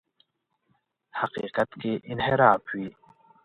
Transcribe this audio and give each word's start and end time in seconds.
حقیقت 1.19 1.69
کې 1.81 1.91
انحراف 2.11 2.61
وي. 2.73 2.87